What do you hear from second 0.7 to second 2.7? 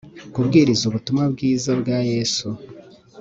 ubutumwa bwiza bwa yesu